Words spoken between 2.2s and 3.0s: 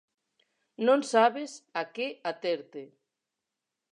aterte.